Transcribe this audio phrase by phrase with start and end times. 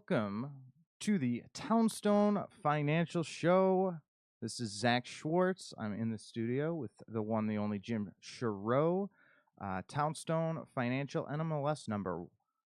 [0.00, 0.50] Welcome
[1.00, 3.96] to the Townstone Financial Show.
[4.42, 5.72] This is Zach Schwartz.
[5.78, 9.08] I'm in the studio with the one, the only Jim Sharow.
[9.58, 12.24] Uh, Townstone Financial NMLS number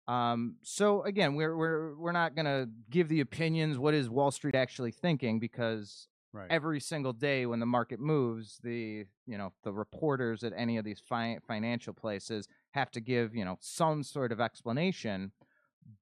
[0.08, 3.77] Um, so again, we're we're we're not gonna give the opinions.
[3.77, 5.39] What is Wall Street actually thinking?
[5.39, 6.47] Because Right.
[6.49, 10.86] every single day when the market moves, the you know the reporters at any of
[10.86, 15.31] these fi- financial places have to give you know some sort of explanation.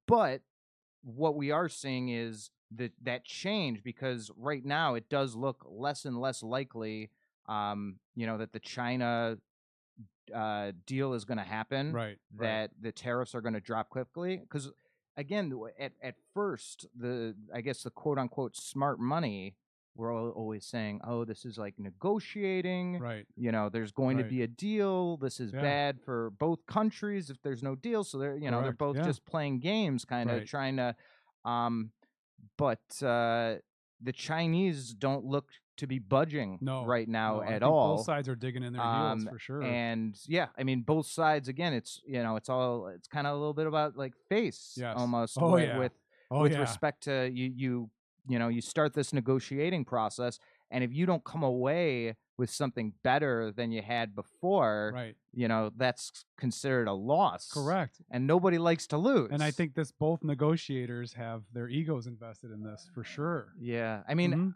[0.07, 0.41] But
[1.03, 6.05] what we are seeing is that that change because right now it does look less
[6.05, 7.09] and less likely.
[7.47, 9.37] Um, you know that the China
[10.33, 12.17] uh, deal is going to happen right.
[12.35, 12.47] right.
[12.47, 14.71] that the tariffs are going to drop quickly because
[15.17, 19.55] again at, at first the i guess the quote unquote smart money
[19.95, 23.25] we're always saying oh this is like negotiating Right.
[23.35, 24.23] you know there's going Right.
[24.23, 25.61] to be a deal this is Yeah.
[25.61, 29.03] bad for both countries if there's no deal so they're you know they're both yeah.
[29.03, 30.47] just playing games kind of Right.
[30.47, 30.95] trying to
[31.43, 31.91] um
[32.57, 33.55] but uh
[34.01, 36.85] the chinese don't look to be budging No.
[36.85, 39.61] right now no, at all Both sides are digging in their Um, heels for sure.
[39.63, 43.33] and yeah i mean both sides again it's you know it's all it's kind of
[43.33, 44.95] a little bit about like face Yes.
[44.97, 45.77] almost Oh, with, yeah.
[45.79, 45.91] with
[46.31, 46.59] oh with yeah.
[46.59, 47.89] respect to you you
[48.27, 50.37] you know you start this negotiating process
[50.71, 55.15] and if you don't come away with something better than you had before Right.
[55.33, 58.01] you know that's considered a loss Correct.
[58.11, 62.51] and nobody likes to lose And I think this both negotiators have their egos invested
[62.51, 63.53] in this for sure.
[63.59, 64.53] yeah i mean Mhm.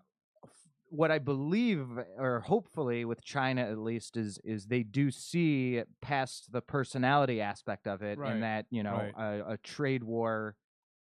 [0.93, 1.87] What I believe,
[2.17, 7.87] or hopefully with China at least, is is they do see past the personality aspect
[7.87, 9.13] of it, Right, and that you know right.
[9.17, 10.55] a, a trade war,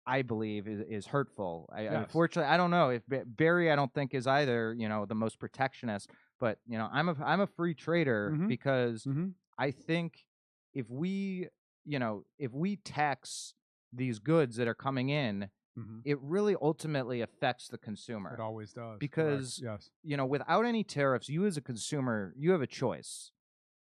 [0.07, 1.69] I believe is, is hurtful.
[1.73, 1.95] I, Yes.
[2.03, 5.15] Unfortunately, I don't know if Ba- Barry, I don't think is either you know the
[5.15, 6.11] most protectionist,
[6.41, 8.49] but you know I'm a I'm a free trader Mhm.
[8.49, 9.35] because Mhm.
[9.59, 10.27] I think
[10.75, 11.49] if we
[11.85, 13.55] you know if we tax
[13.93, 16.05] these goods that are coming in, Mhm.
[16.05, 19.09] it really ultimately affects the consumer It always does.
[19.09, 19.91] correct, because yes.
[20.03, 23.33] you know, without any tariffs, you as a consumer, you have a choice.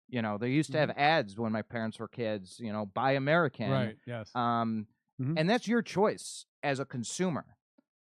[0.09, 3.12] You know, they used to have ads when my parents were kids, you know, buy
[3.12, 3.71] American.
[3.71, 3.99] Right.
[4.06, 4.37] Yes.
[4.37, 5.37] Um, Mhm.
[5.37, 7.56] and that's your choice as a consumer.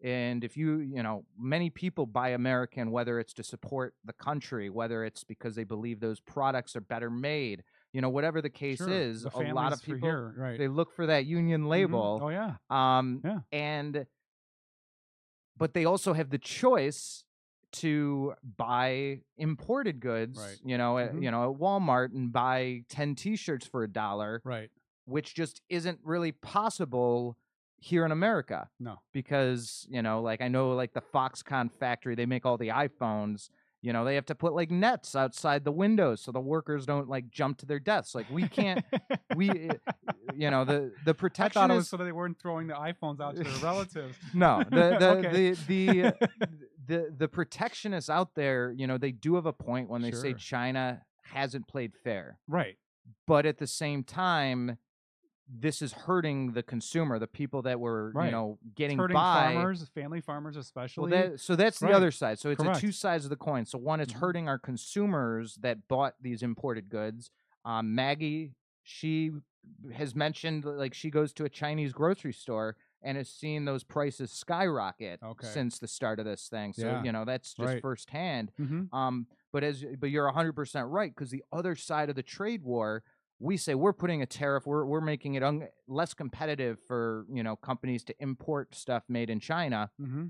[0.03, 4.71] And if you, you know, many people buy American, whether it's to support the country,
[4.71, 8.79] whether it's because they believe those products are better made, you know, whatever the case
[8.79, 10.59] Sure, is, the a lot of people here, right.
[10.59, 11.69] they look for that union Mhm.
[11.69, 12.21] label.
[12.23, 12.57] Oh yeah.
[12.71, 13.41] Um, Yeah.
[13.53, 14.07] and
[15.57, 17.25] but they also have the choice
[17.73, 20.59] to buy imported goods, Right.
[20.65, 21.23] you know, at, Mhm.
[21.23, 24.71] you know, at Walmart and buy 10 t-shirts for a dollar, Right.
[25.05, 27.37] which just isn't really possible
[27.77, 29.01] here in America No.
[29.13, 33.51] because, you know, like I know like the Foxconn factory, they make all the iPhones,
[33.83, 37.09] you know, they have to put like nets outside the windows so the workers don't
[37.09, 38.15] like jump to their deaths.
[38.15, 38.85] Like we can't
[39.35, 39.75] we uh,
[40.35, 42.75] you know, the the I protection thought it was so that they weren't throwing the
[42.75, 44.17] iPhones out to their relatives.
[44.35, 45.33] no, the the, Okay.
[45.33, 46.29] the the
[46.87, 50.35] the the protectionists out there, you know, they do have a point when they say
[50.35, 52.77] China hasn't played fair, right.
[53.27, 54.77] but at the same time,
[55.53, 58.31] this is hurting the consumer, the people that were you Right.
[58.31, 59.55] know It's getting hurting by.
[59.55, 61.11] farmers, family farmers Well, especially.
[61.11, 62.39] that, so that's the other side.
[62.39, 63.65] So it's a two sides of the coin.
[63.67, 64.21] So one, it's Mhm.
[64.21, 67.31] hurting our consumers that bought these imported goods.
[67.65, 69.33] Um, Maggie, she
[69.95, 74.31] has mentioned like she goes to a Chinese grocery store and has seen those prices
[74.31, 75.47] skyrocket Okay.
[75.47, 76.73] since the start of this thing.
[76.73, 77.03] So Yeah.
[77.03, 77.83] you know that's just Right.
[77.83, 78.53] firsthand.
[78.57, 82.63] hmm Um, but as but you're 100% right because the other side of the trade
[82.63, 83.03] war,
[83.41, 87.43] we say we're putting a tariff, we're we're making it un- less competitive for you
[87.43, 90.27] know companies to import stuff made in China hmm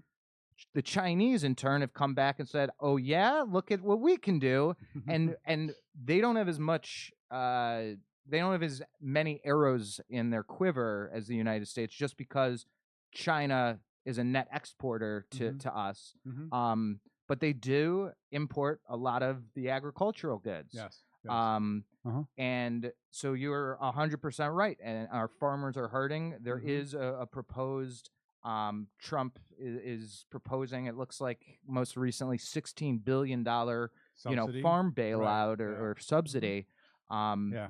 [0.75, 4.19] the Chinese in turn have come back and said, "Oh yeah, look at what we
[4.19, 4.77] can do,"
[5.09, 5.73] and and
[6.05, 7.11] they don't have as much.
[7.31, 7.97] Uh,
[8.27, 12.67] they don't have as many arrows in their quiver as the United States, just because
[13.11, 15.61] China is a net exporter to Mhm.
[15.61, 16.15] to us.
[16.25, 20.75] hmm Um, but they do import a lot of the agricultural goods.
[20.75, 21.03] yes.
[21.25, 21.33] Yes.
[21.33, 22.23] Um, Uh-huh.
[22.39, 24.79] and so you're hundred percent right.
[24.83, 26.37] And our farmers are hurting.
[26.41, 26.69] There Mhm.
[26.69, 28.11] is a, a proposed.
[28.43, 30.87] Um, Trump is, is proposing.
[30.87, 33.91] It looks like most recently, sixteen billion dollar,
[34.27, 35.75] you know, farm bailout or, yeah.
[35.75, 35.83] Mm-hmm.
[35.83, 36.67] or subsidy.
[37.11, 37.69] Um, Yeah.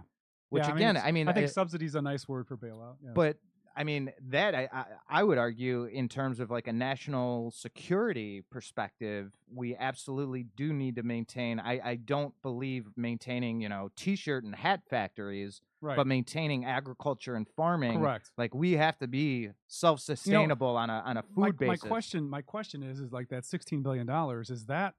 [0.51, 2.97] which Yeah, again, it's- I mean, I think subsidy is a nice word for bailout.
[3.03, 3.13] yes.
[3.15, 3.39] but
[3.81, 8.43] I mean that I, I I would argue in terms of like a national security
[8.51, 11.59] perspective, we absolutely do need to maintain.
[11.59, 15.97] I I don't believe maintaining you know t-shirt and hat factories, right.
[15.97, 17.99] but maintaining agriculture and farming.
[17.99, 18.31] Correct.
[18.37, 21.85] Like we have to be self-sustainable on a on a food my, basis.
[21.85, 24.93] my question my question is is like that 16 billion dollars is that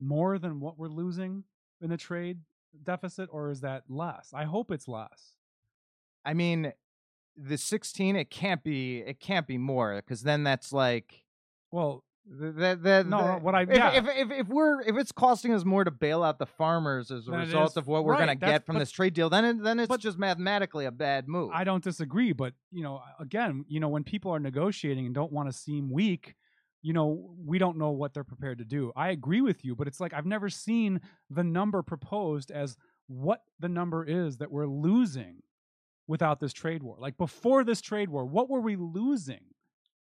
[0.00, 1.44] more than what we're losing
[1.80, 2.40] in the trade
[2.82, 5.36] deficit or is that less i hope it's less
[6.26, 6.72] I mean,
[7.36, 11.24] the 16 it can't be it can't be more because then that's like
[11.70, 13.92] well the, the, No, the- what I- if, yeah.
[13.92, 17.28] if, if if we're if it's costing us more to bail out the farmers as
[17.28, 19.30] a Then result is- of what we're right, gonna get from but- this trade deal,
[19.30, 21.50] then it, then it's but- just mathematically a bad move.
[21.54, 25.30] i don't disagree but you know again you know when people are negotiating and don't
[25.30, 26.34] want to seem weak
[26.82, 29.86] you know we don't know what they're prepared to do i agree with you but
[29.86, 31.00] it's like i've never seen
[31.30, 32.76] the number proposed as
[33.08, 35.42] what the number is that we're losing
[36.06, 39.40] without this trade war like before this trade war what were we losing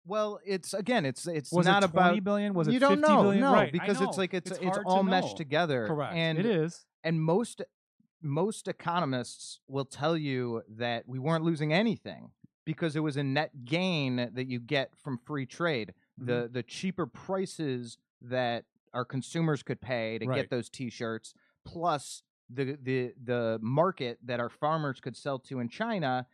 [0.07, 2.55] well, it's again, it's it's was not it 20 about billion?
[2.55, 3.41] Was you it don't 50 know, billion?
[3.41, 5.87] no, right, because it's like it's it's, to all meshed together.
[5.87, 6.15] Correct.
[6.15, 6.85] and it is.
[7.03, 7.63] and most
[8.21, 12.31] most economists will tell you that we weren't losing anything
[12.65, 15.95] because it was a net gain that you get from free trade.
[16.21, 16.27] Mm-hmm.
[16.27, 20.37] The the cheaper prices that our consumers could pay to Right.
[20.37, 21.35] get those T-shirts,
[21.65, 26.27] plus the the the market that our farmers could sell to in China.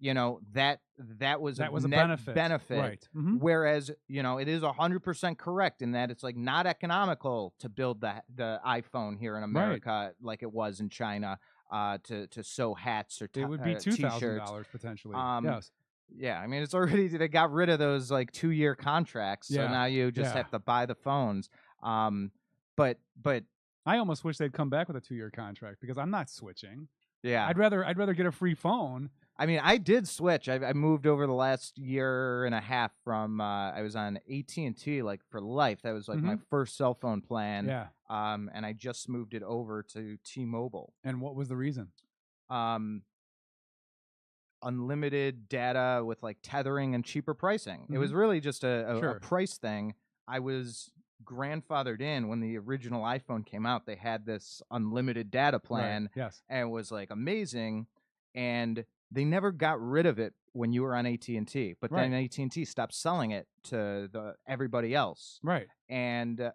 [0.00, 0.80] You know that
[1.18, 2.34] that was That was a benefit.
[2.34, 2.78] benefit.
[2.78, 3.08] Right.
[3.16, 3.38] Mhm.
[3.40, 7.68] Whereas, you know, it is hundred percent correct in that it's like not economical to
[7.68, 11.38] build the the iPhone here in America like it was in China
[11.70, 15.14] uh, to to sew hats or t- It would be two thousand dollars potentially.
[15.14, 15.70] Um, yes.
[16.14, 19.54] Yeah, I mean it's already they got rid of those like two year contracts, so
[19.62, 20.36] Yeah, now you just yeah.
[20.42, 21.48] have to buy the phones.
[21.82, 22.30] Um,
[22.76, 23.44] but but
[23.86, 26.88] I almost wish they'd come back with a two year contract because I'm not switching.
[27.22, 29.10] yeah, I'd rather I'd rather get a free phone.
[29.36, 30.48] I mean, I did switch.
[30.48, 34.16] I, I moved over the last year and a half from uh, I was on
[34.32, 35.82] AT and T like for life.
[35.82, 37.66] That was like my first cell phone plan.
[37.66, 37.86] yeah.
[38.08, 40.92] Um, and I just moved it over to T-Mobile.
[41.02, 41.88] And what was the reason?
[42.48, 43.02] Um,
[44.62, 47.86] unlimited data with like tethering and cheaper pricing.
[47.92, 49.18] It was really just a, a, a Mm-hmm.
[49.26, 49.94] Price thing.
[50.26, 50.90] I was
[51.24, 53.86] grandfathered in when the original iPhone came out.
[53.86, 56.24] They had this unlimited data plan Right.
[56.24, 56.42] Yes.
[56.48, 57.86] and it was like amazing
[58.34, 62.64] and they never got rid of it when you were on AT&T but then AT&T
[62.64, 65.66] stopped selling it to the everybody else Right.
[65.88, 66.50] and uh,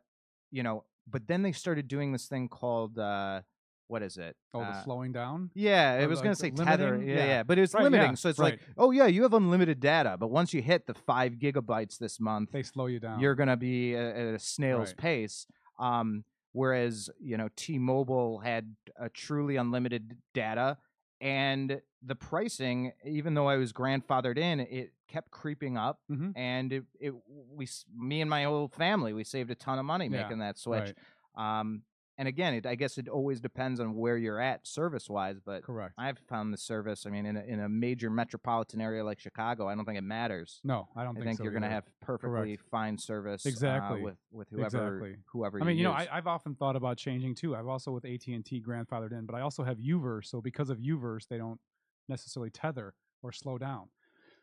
[0.51, 3.41] you know but then they started doing this thing called uh
[3.89, 5.49] what is it Oh, the Uh, slowing down.
[5.55, 6.91] yeah, it was like gonna the say tether.
[6.91, 7.09] limiting?
[7.09, 7.25] Yeah, Yeah.
[7.25, 8.11] yeah, but it's Right, limiting.
[8.11, 8.51] yeah, So it's right.
[8.53, 12.19] like, oh yeah, you have unlimited data, but once you hit the five gigabytes this
[12.19, 13.19] month, They slow you down.
[13.19, 14.97] you're gonna be at a snail's Right.
[14.97, 15.47] pace.
[15.79, 20.77] Um, whereas you know T-Mobile had a truly unlimited data,
[21.21, 26.33] and the pricing, even though I was grandfathered in, it kept creeping up, Mhm.
[26.35, 30.07] and it, it we me and my whole family we saved a ton of money
[30.09, 30.93] making that switch.
[31.35, 31.83] Um,
[32.19, 35.63] and again, it, I guess it always depends on where you're at service wise, but
[35.63, 35.93] Correct.
[35.97, 37.05] I've found the service.
[37.07, 40.03] I mean, in a, in a major metropolitan area like Chicago, I don't think it
[40.03, 40.59] matters.
[40.65, 43.49] No, I don't I think, think so you're going to have perfectly fine service uh,
[43.49, 44.01] Exactly.
[44.01, 45.15] with with whoever Exactly.
[45.31, 45.93] whoever I mean, you know.
[45.93, 47.55] I, I've often thought about changing too.
[47.55, 50.25] I've also with AT and T grandfathered in, but I also have Uverse.
[50.25, 51.61] So because of Uverse, they don't
[52.09, 53.87] necessarily tether or slow down.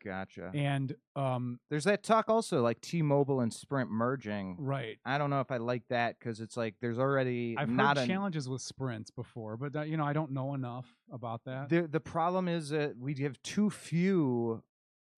[0.07, 0.51] Gotcha.
[0.53, 4.55] And um, There's that talk also like T-Mobile and Sprint merging.
[4.59, 7.97] right, I don't know if I like that because it's like there's already I've not
[7.97, 11.43] heard a challenges with Sprint before, but uh, you know, I don't know enough about
[11.45, 11.69] that.
[11.69, 14.63] the the problem is that we have too few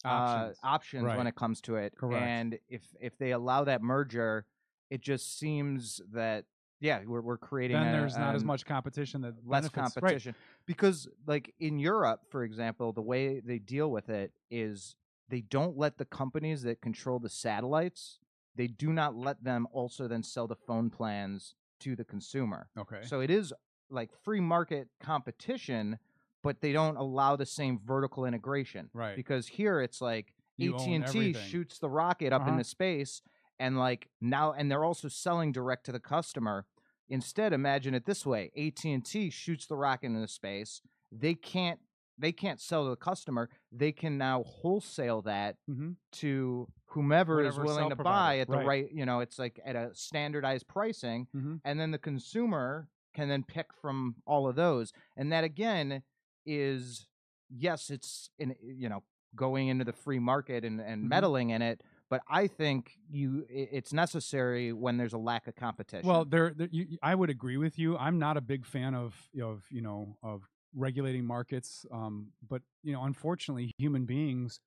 [0.04, 0.58] Options.
[0.62, 1.94] uh, options when it comes to it.
[1.96, 2.22] Correct.
[2.22, 4.46] And if if they allow that merger,
[4.90, 6.44] it just seems that
[6.80, 9.92] yeah, we're we're creating then a- there's not as much competition that less benefits- right.
[9.94, 10.34] competition
[10.66, 14.94] because like in Europe, for example, the way they deal with it is
[15.28, 18.18] they don't let the companies that control the satellites.
[18.54, 22.68] They do not let them also then sell the phone plans to the consumer.
[22.76, 23.00] Okay.
[23.02, 23.52] So it is
[23.90, 25.98] like free market competition,
[26.42, 28.90] but they don't allow the same vertical integration.
[28.92, 29.14] Right.
[29.16, 32.52] Because here it's like AT and T shoots the rocket up Uh-huh.
[32.52, 33.22] into space,
[33.58, 36.66] and like now, and they're also selling direct to the customer.
[37.08, 40.80] Instead, imagine it this way: AT and T shoots the rocket into space.
[41.10, 41.80] They can't.
[42.20, 43.48] They can't sell to the customer.
[43.70, 48.66] They can now wholesale that hmm to whomever is willing to buy at the right.
[48.66, 48.92] right.
[48.92, 53.42] You know, it's like at a standardized pricing hmm and then the consumer can then
[53.44, 56.02] pick from all of those, and that again
[56.46, 57.06] is
[57.50, 59.02] yes, it's in you know
[59.34, 61.08] going into the free market and and Mhm.
[61.08, 61.82] meddling in it.
[62.10, 66.08] But I think you it's necessary when there's a lack of competition.
[66.08, 67.96] Well, there, there you, I would agree with you.
[67.98, 70.42] I'm not a big fan of of you know of
[70.74, 74.60] regulating markets, um, but you know, unfortunately, human beings,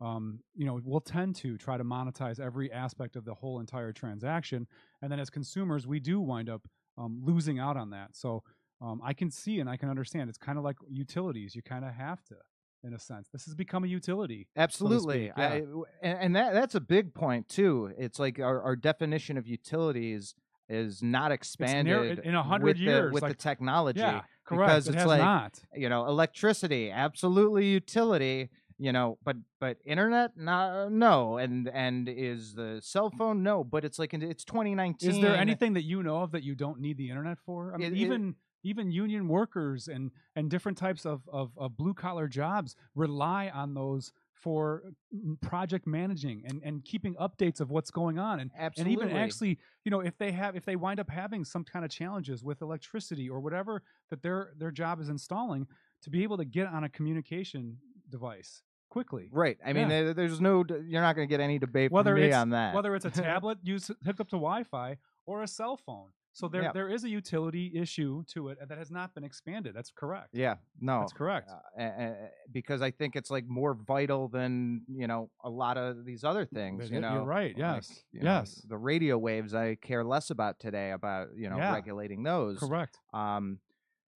[0.00, 3.92] um, you know, will tend to try to monetize every aspect of the whole entire
[3.92, 4.66] transaction,
[5.02, 6.62] and then as consumers, we do wind up
[6.96, 8.14] um, losing out on that.
[8.14, 8.42] So
[8.80, 10.28] um, I can see and I can understand.
[10.28, 11.54] It's kind of like utilities.
[11.54, 12.36] You kind of have to,
[12.84, 13.28] in a sense.
[13.32, 14.46] This has become a utility.
[14.56, 15.60] Absolutely, speak, yeah.
[16.02, 17.92] I, and, that that's a big point too.
[17.98, 20.34] It's like our, our definition of utilities
[20.68, 24.00] is not expanded in a hundred with years, the, with like- the technology.
[24.00, 24.68] Yeah, correct.
[24.68, 25.58] because it it's has like- not.
[25.74, 28.50] You know, electricity, absolutely utility.
[28.76, 33.16] You know, but but internet, no, no, and and is the cell mm.
[33.16, 33.62] phone, no.
[33.62, 35.10] But it's like it's 2019.
[35.10, 37.72] Is there anything that you know of that you don't need the internet for?
[37.72, 41.94] I mean, it- even even union workers and and different types of of, of blue
[41.94, 44.82] collar jobs rely on those for
[45.14, 48.92] mm, project managing and and keeping updates of what's going on and Absolutely.
[48.94, 51.84] and even actually you know if they have if they wind up having some kind
[51.84, 55.66] of challenges with electricity or whatever that their their job is installing
[56.02, 57.78] to be able to get on a communication
[58.10, 59.58] device quickly Right.
[59.66, 60.64] I mean, there, there's no.
[60.68, 62.76] You're not going to get any debate Whether from me on that.
[62.76, 66.10] whether it's a tablet used hooked up to Wi-Fi or a cell phone.
[66.36, 66.72] So there Yeah.
[66.72, 69.72] there is a utility issue to it that has not been expanded.
[69.74, 70.30] That's correct.
[70.32, 70.56] yeah.
[70.80, 71.00] No.
[71.00, 71.48] That's correct.
[71.48, 75.78] uh, a- a- because I think it's like more vital than you know a lot
[75.78, 76.90] of these other things.
[76.90, 77.54] You know, you're right.
[77.54, 78.04] like, Yes.
[78.12, 78.54] know, yes.
[78.68, 81.72] the radio waves I care less about today about you know Yeah.
[81.72, 82.58] regulating those.
[82.58, 82.98] Correct.
[83.12, 83.60] Um,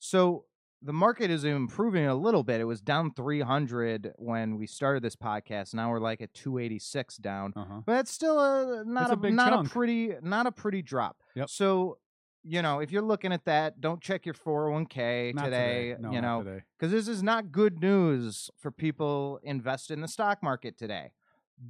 [0.00, 0.44] so
[0.82, 2.60] the market is improving a little bit.
[2.60, 5.74] It was down 300 when we started this podcast.
[5.74, 7.80] Now we're like at 286 down, Uh-huh.
[7.84, 9.66] but that's still a not a a, big not chunk.
[9.66, 11.16] a pretty not a pretty drop.
[11.36, 11.48] Yep.
[11.48, 11.98] So.
[12.48, 15.96] You know, if you're looking at that, don't check your 401k Not today.
[16.00, 20.42] No, you know, because this is not good news for people invested in the stock
[20.42, 21.12] market today.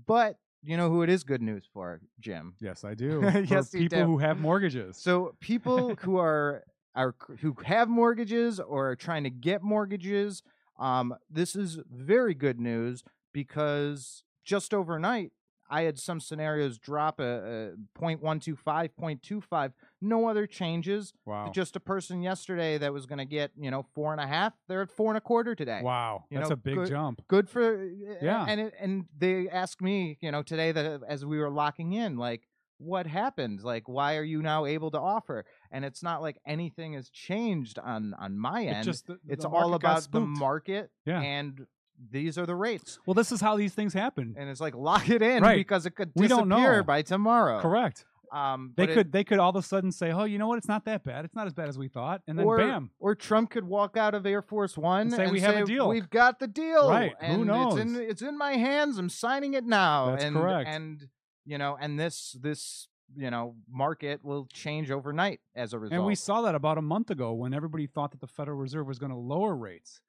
[0.07, 2.55] But you know who it is good news for, Jim.
[2.61, 3.23] Yes, I do.
[3.49, 4.05] Yes, people do.
[4.05, 4.97] who have mortgages.
[4.97, 6.63] So people who are
[6.95, 10.45] are who have mortgages or are trying to get mortgages,
[10.79, 15.33] um, this is very good news because just overnight
[15.71, 21.13] I had some scenarios drop a, a 0.125, 0.25, no other changes.
[21.27, 21.51] wow.
[21.55, 24.53] Just a person yesterday that was going to get you know four and a half,
[24.69, 26.25] they're at four and a quarter today Wow.
[26.31, 27.23] you That's know, a big good- jump.
[27.29, 27.85] good for
[28.23, 28.45] Yeah.
[28.49, 31.93] and it, and they asked me you know today that uh, as we were locking
[31.93, 32.49] in like
[32.81, 36.93] what happened like why are you now able to offer and it's not like anything
[36.93, 40.91] has changed on on my It end just the, it's the all about the market
[41.05, 41.21] Yeah.
[41.21, 41.67] and
[42.11, 44.35] these are the rates Well, this is how these things happen.
[44.39, 45.57] and it's like lock it in Right.
[45.57, 46.83] because it could We don't disappear know.
[46.85, 48.05] by tomorrow Correct.
[48.33, 50.47] um They but it- could they could all of a sudden say, "Oh, you know
[50.49, 50.59] what?
[50.59, 51.25] It's not that bad.
[51.25, 52.91] It's not as bad as we thought." And then or, bam.
[53.01, 55.89] or Trump could walk out of Air Force One and say, "We have a deal."
[55.89, 57.15] We've got the deal, Right.
[57.21, 58.01] Who And It's in, knows?
[58.11, 58.99] it's in my hands.
[58.99, 60.11] I'm signing it now.
[60.11, 60.69] That's and, correct.
[60.69, 61.09] And
[61.47, 65.97] you know, and this this you know market will change overnight as a result.
[65.97, 68.87] And we saw that about a month ago when everybody thought that the Federal Reserve
[68.87, 70.03] was going to lower rates.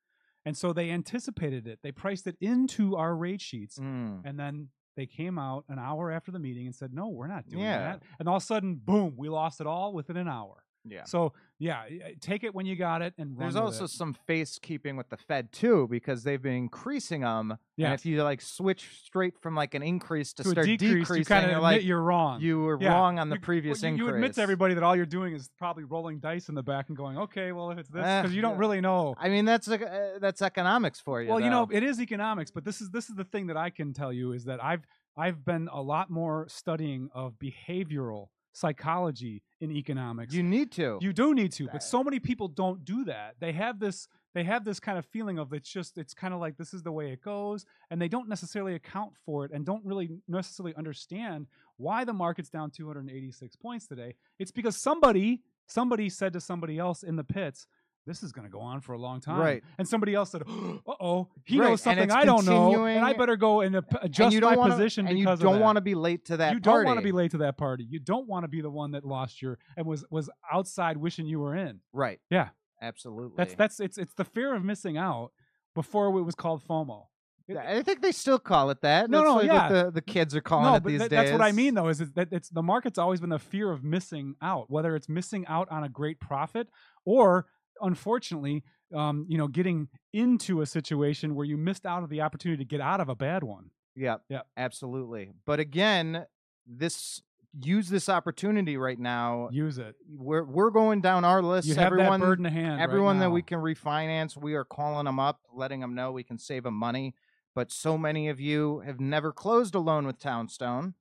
[0.45, 1.79] And so they anticipated it.
[1.83, 3.77] They priced it into our rate sheets.
[3.77, 4.21] Mm.
[4.25, 7.47] And then they came out an hour after the meeting and said, no, we're not
[7.47, 7.77] doing Yeah.
[7.79, 8.03] that.
[8.19, 10.63] And all of a sudden, boom, we lost it all within an hour.
[10.85, 11.03] Yeah.
[11.03, 11.83] So, yeah,
[12.21, 13.89] take it when you got it and There's also it.
[13.89, 17.57] some face keeping with the Fed too, because they've been increasing them.
[17.75, 17.87] Yeah.
[17.87, 21.17] And if you like switch straight from like an increase to, to start decrease, decreasing,
[21.17, 22.39] you kind of you're admit like you're wrong.
[22.41, 22.93] you were Yeah.
[22.93, 24.07] wrong on the You- well, previous you, increase.
[24.07, 26.87] you admit to everybody that all you're doing is probably rolling dice in the back
[26.87, 28.59] and going, okay, well, if it's this, Eh, because you don't yeah.
[28.59, 29.15] really know.
[29.19, 31.27] I mean, that's uh, that's economics for you.
[31.29, 33.69] well you know it is economics but this is this is the thing that i
[33.69, 34.81] can tell you is that i've
[35.17, 38.27] i've been a lot more studying of behavioral
[38.59, 40.33] psychology in economics.
[40.33, 40.99] You need to.
[41.01, 43.35] you do need to but so many people don't do that.
[43.39, 46.39] They have this they have this kind of feeling of it's just it's kind of
[46.39, 49.65] like this is the way it goes and they don't necessarily account for it and
[49.65, 51.47] don't really necessarily understand
[51.77, 54.15] why the market's down 286 points today.
[54.37, 57.67] It's because somebody somebody said to somebody else in the pits
[58.07, 59.63] this is going to go on for a long time Right.
[59.77, 63.35] and somebody else said uh-oh he Right, knows something i don't know and i better
[63.35, 65.95] go and and adjust you my wanna, position and you because don't want to be
[65.95, 67.85] late to that you don't want to be late to that party.
[67.89, 71.25] You don't want to be the one that lost your and was was outside wishing
[71.27, 71.79] you were in.
[71.93, 72.19] Right.
[72.29, 72.49] Yeah.
[72.81, 73.33] Absolutely.
[73.37, 75.31] That's that's it's it's the fear of missing out
[75.75, 77.05] before it was called FOMO.
[77.47, 79.09] It- I think they still call it that.
[79.09, 79.69] No, That's no, like yeah.
[79.85, 81.17] the, the kids are calling no, it these that- days.
[81.17, 83.71] that's what I mean though is, is that it's the market's always been the fear
[83.71, 86.67] of missing out, whether it's missing out on a great profit
[87.05, 87.47] or
[87.81, 92.63] unfortunately, um, you know, getting into a situation where you missed out of the opportunity
[92.63, 93.71] to get out of a bad one.
[93.95, 94.17] Yeah.
[94.29, 94.41] Yeah.
[94.57, 95.31] Absolutely.
[95.45, 96.25] But again,
[96.65, 97.21] this
[97.61, 99.49] use this opportunity right now.
[99.51, 99.95] Use it.
[100.07, 101.67] We're we're going down our list.
[101.67, 102.77] You have everyone, that bird in the hand.
[102.77, 106.23] right everyone that we can refinance, we are calling them up, letting them know we
[106.23, 107.15] can save them money.
[107.55, 110.93] But so many of you have never closed a loan with Townstone.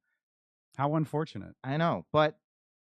[0.76, 1.54] How unfortunate.
[1.62, 2.38] I know, but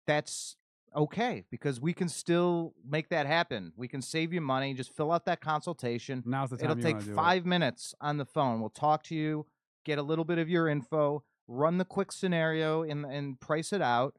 [0.07, 0.57] that's
[0.97, 3.73] okay because we can still make that happen.
[3.77, 4.75] We can save you money.
[4.75, 6.23] Just fill out that consultation.
[6.27, 6.65] Now's the time.
[6.71, 7.17] It'll you take wanna do it.
[7.17, 8.61] five minutes on the phone.
[8.61, 9.47] We'll talk to you,
[9.85, 13.83] get a little bit of your info, run the quick scenario, and and price it
[13.83, 14.15] out.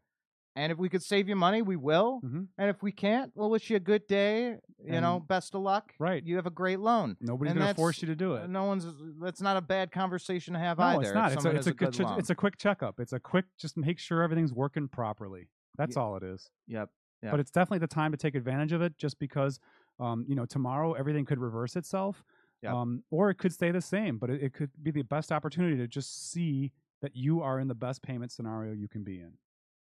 [0.55, 2.19] And if we could save you money, we will.
[2.25, 2.47] Mhm.
[2.57, 4.57] And if we can't, we'll wish you a good day.
[4.83, 5.93] You know, And- best of luck.
[5.99, 6.23] Right.
[6.23, 7.15] You have a great loan.
[7.21, 8.49] Nobody's and gonna force you to do it.
[8.49, 8.87] No one's.
[9.21, 11.01] That's not a bad conversation to have No, either.
[11.01, 11.25] it's if not.
[11.31, 12.19] It's a, someone it's has a, good loan.
[12.19, 12.99] it's a quick checkup.
[12.99, 15.49] It's a quick just make sure everything's working properly.
[15.77, 16.49] That's all it is.
[16.67, 16.89] Yep.
[17.23, 17.31] Yeah.
[17.31, 19.59] But it's definitely the time to take advantage of it just because
[19.99, 22.23] um, you know, tomorrow everything could reverse itself.
[22.63, 22.73] Yep.
[22.73, 25.77] Um, or it could stay the same, but it, it could be the best opportunity
[25.77, 29.33] to just see that you are in the best payment scenario you can be in.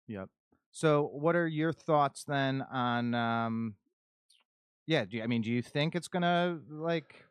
[0.08, 0.30] Yep.
[0.72, 3.14] So, what are your thoughts then on?
[3.14, 3.76] um
[4.88, 7.26] Yeah, do you, I mean, do you think it's gonna like?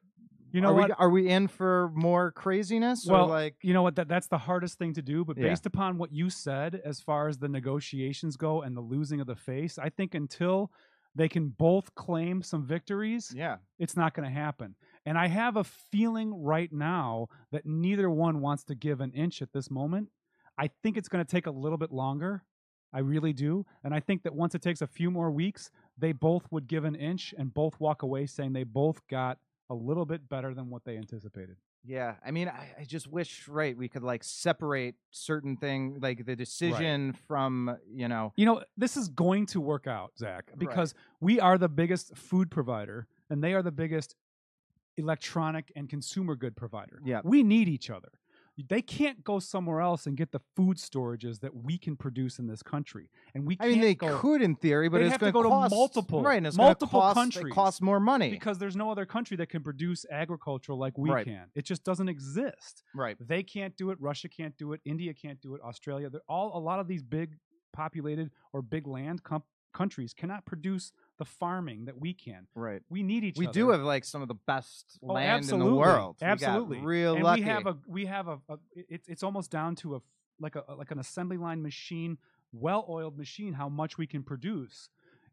[0.54, 0.88] You know are what?
[0.88, 3.06] We, are we in for more craziness?
[3.06, 3.96] well, or like, you know what?
[3.96, 5.24] That that's the hardest thing to do.
[5.24, 5.48] But Yeah.
[5.48, 9.26] based upon what you said, as far as the negotiations go and the losing of
[9.26, 10.70] the face, I think until
[11.12, 14.76] they can both claim some victories, yeah, it's not going to happen.
[15.04, 19.42] And I have a feeling right now that neither one wants to give an inch
[19.42, 20.08] at this moment.
[20.56, 22.44] I think it's going to take a little bit longer.
[22.92, 23.66] I really do.
[23.82, 26.84] And I think that once it takes a few more weeks, they both would give
[26.84, 29.38] an inch and both walk away saying they both got
[29.70, 31.56] a little bit better than what they anticipated.
[31.84, 32.14] yeah.
[32.24, 36.36] I mean, I, I just wish, right, we could like separate certain thing, like the
[36.36, 41.40] decision from, you know, You know, this is going to work out, Zach, because we
[41.40, 44.14] are the biggest food provider and they are the biggest
[44.96, 47.00] electronic and consumer good provider.
[47.04, 47.20] Yeah.
[47.24, 48.12] We need each other.
[48.56, 52.46] They can't go somewhere else and get the food storages that we can produce in
[52.46, 53.10] this country.
[53.34, 55.42] And we I mean, they go could in theory, but it's have to going go
[55.42, 57.46] to multiple- right, and it's multiple cost, countries.
[57.46, 61.10] It costs more money, because there's no other country that can produce agriculture like we
[61.10, 61.26] Right.
[61.26, 61.50] can.
[61.56, 62.84] It just doesn't exist.
[62.94, 63.16] right?
[63.20, 64.00] They can't do it.
[64.00, 64.80] Russia can't do it.
[64.84, 65.60] India can't do it.
[65.62, 66.08] Australia.
[66.08, 67.36] They're all a lot of these big
[67.72, 69.22] populated or big land
[69.72, 72.46] countries cannot produce the farming that we can.
[72.54, 72.82] Right.
[72.88, 73.52] We need each other We other.
[73.54, 75.66] do have like some of the best Oh, land absolutely.
[75.68, 76.16] in the world.
[76.20, 76.78] We got Absolutely.
[76.80, 77.42] real and lucky.
[77.42, 80.00] we have a we have a, a it's it's almost down to a
[80.40, 82.18] like a like an assembly line machine,
[82.52, 84.88] well-oiled machine how much we can produce.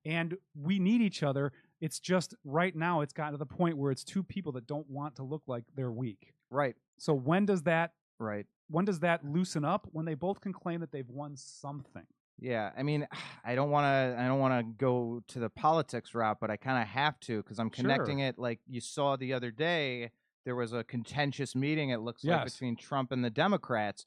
[0.05, 1.51] And we need each other.
[1.79, 4.89] It's just right now it's gotten to the point where it's two people that don't
[4.89, 6.33] want to look like they're weak.
[6.49, 6.75] right.
[6.97, 8.45] So when does that Right.
[8.69, 9.87] when does that loosen up?
[9.91, 12.05] When they both can claim that they've won something.
[12.41, 13.07] Yeah, I mean,
[13.45, 14.21] I don't want to.
[14.21, 17.37] I don't want to go to the politics route, but I kind of have to
[17.41, 18.27] because I'm connecting Sure.
[18.27, 18.39] it.
[18.39, 20.11] Like you saw the other day,
[20.43, 21.91] there was a contentious meeting.
[21.91, 22.53] It looks like Yes.
[22.53, 24.05] between Trump and the Democrats,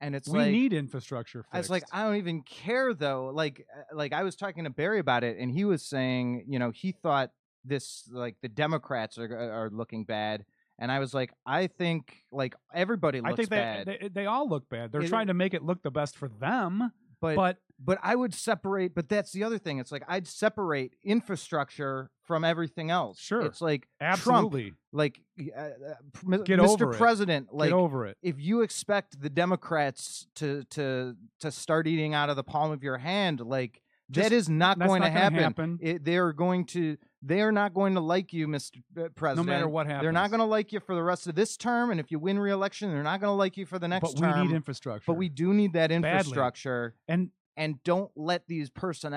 [0.00, 1.54] and it's like we like need infrastructure fixed.
[1.54, 3.30] I was like, I don't even care though.
[3.32, 6.58] Like, uh, like I was talking to Barry about it, and he was saying, you
[6.58, 7.30] know, he thought
[7.64, 10.44] this like the Democrats are are looking bad,
[10.80, 14.26] and I was like, I think like everybody looks I think they, bad, they they
[14.26, 14.90] all look bad.
[14.90, 18.14] They're It- trying to make it look the best for them, but but But I
[18.14, 18.94] would separate.
[18.94, 19.78] But that's the other thing.
[19.78, 23.18] It's like I'd separate infrastructure from everything else.
[23.20, 23.42] Sure.
[23.42, 26.68] It's like Trump, absolutely like uh, uh, Get Mr.
[26.68, 26.96] over it.
[26.96, 28.16] President, like get over it.
[28.22, 32.82] if you expect the Democrats to to to start eating out of the palm of
[32.82, 35.38] your hand, like Just- that is not going not to happen.
[35.38, 35.78] happen.
[35.82, 36.96] It, they are going to.
[37.22, 38.78] They are not going to like you, Mr.
[39.16, 39.36] President.
[39.48, 40.02] no matter what happens.
[40.04, 42.20] They're not going to like you for the rest of this term, and if you
[42.20, 44.40] win re-election, they're not going to like you for the next But term.
[44.42, 45.02] we need infrastructure.
[45.08, 46.08] but we do need that Badly.
[46.08, 48.70] infrastructure and and don't let these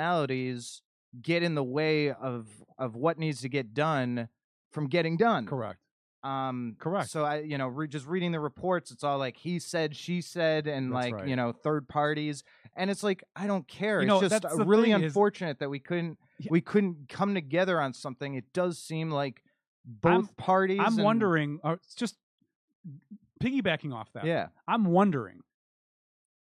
[0.04, 0.82] personalities
[1.22, 2.48] get in the way of
[2.78, 4.30] of what needs to get done
[4.72, 5.46] from getting done.
[5.46, 5.80] correct.
[6.22, 7.10] Um, Correct.
[7.10, 10.20] So I, you know, re- just reading the reports, it's all like he said, she
[10.20, 11.28] said, and That's like right.
[11.30, 12.44] you know, third parties,
[12.76, 14.02] and it's like I don't care.
[14.02, 16.48] You it's know, just that's uh, really thing is- unfortunate that we couldn't Yeah.
[16.52, 18.36] we couldn't come together on something.
[18.36, 19.44] It does seem like
[19.86, 20.80] both parties.
[20.82, 21.60] I'm and- wondering.
[21.64, 22.16] Uh, it's just
[23.42, 24.26] piggybacking off that.
[24.26, 24.48] Yeah.
[24.68, 25.42] I'm wondering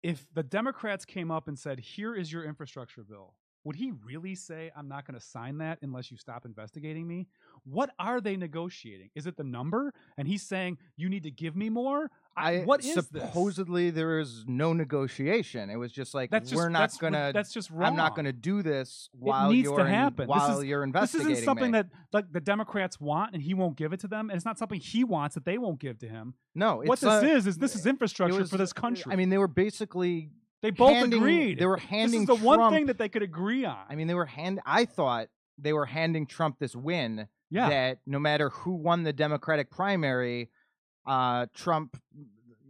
[0.03, 4.35] if the Democrats came up and said, "Here is your infrastructure bill." Would he really
[4.35, 7.27] say, "I'm not going to sign that unless you stop investigating me"?
[7.65, 9.09] What are they negotiating?
[9.15, 9.93] Is it the number?
[10.17, 13.07] And he's saying, "You need to give me more." I what is this?
[13.07, 15.69] supposedly there is no negotiation.
[15.69, 17.31] It was just like That's just we're not that's, gonna.
[17.33, 17.91] That's just wrong.
[17.91, 20.27] I'm not going to do this while needs to you're in- happen.
[20.27, 21.79] This while is- you're This investigating isn't something me.
[21.79, 24.57] that like the Democrats want, and he won't give it to them, and it's not
[24.57, 26.33] something he wants that they won't give to him.
[26.55, 26.77] no.
[26.77, 29.11] what this uh, is is this is infrastructure was- for this country.
[29.11, 31.59] I mean, they were basically they both handing- agreed.
[31.59, 33.77] They were handing this is the one thing that they could agree on.
[33.89, 34.59] I mean, they were hand.
[34.65, 37.27] I thought they were handing Trump this win.
[37.49, 40.49] yeah, That no matter who won the Democratic primary,
[41.09, 41.97] uh, Trump,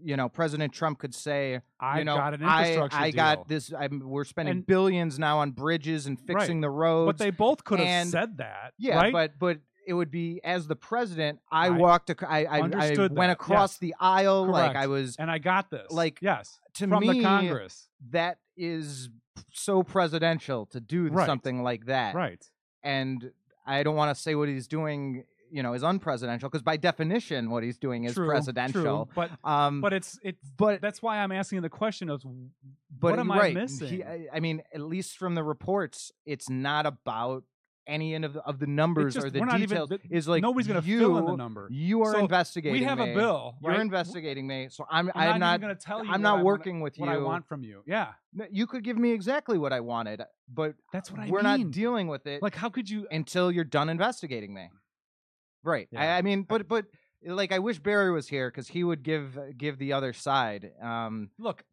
[0.01, 3.15] you know, President Trump could say, I you know, got an I, infrastructure I deal.
[3.17, 3.73] got this.
[3.77, 6.37] I'm, we're spending And- billions now on bridges and Right.
[6.39, 7.07] fixing the roads.
[7.07, 8.73] But they both could have and- said that.
[8.77, 9.11] yeah, right?
[9.13, 11.39] but but it would be as the president.
[11.51, 12.09] I, I walked.
[12.11, 13.77] ac- I I, I understood went that, across yes.
[13.79, 14.83] the aisle like Correct.
[14.83, 15.15] I was.
[15.17, 15.91] and I got this.
[15.91, 17.89] like, yes, To from me, the Congress.
[18.11, 19.09] that is
[19.51, 21.25] so presidential to do Right.
[21.25, 22.13] something like that.
[22.15, 22.41] Right.
[22.83, 23.31] And
[23.65, 25.25] I don't want to say what he's doing.
[25.51, 29.05] You know, is unpresidential because by definition, what he's doing is true, presidential.
[29.05, 29.13] True.
[29.15, 33.19] But Um, but it's it's but that's why I'm asking the question of but what
[33.19, 33.87] am you're I missing?
[33.87, 37.43] He, I, I mean, at least from the reports, it's not about
[37.87, 39.91] any end of the, of the numbers just- or the not even- details.
[40.11, 41.67] is like nobody's gonna you, fill in the number.
[41.71, 42.79] You are So, investigating.
[42.79, 43.13] we have me.
[43.13, 43.55] a bill.
[43.63, 45.09] You're investigating me, so I'm.
[45.15, 46.11] I'm, I'm not, going to tell you.
[46.11, 47.15] I'm not I wanna- working with what you.
[47.15, 47.81] I want from you.
[47.87, 48.09] Yeah,
[48.51, 50.21] You could give me exactly what I wanted,
[50.53, 51.61] but that's what I we're mean.
[51.63, 53.07] not dealing with it like, how could you?
[53.09, 54.69] until you're done investigating me.
[55.63, 55.87] Right.
[55.91, 56.15] Yeah.
[56.15, 56.85] I, I mean, but but
[57.25, 60.71] like I wish Barry was here because he would give give the other side.
[60.81, 61.63] Um, Look,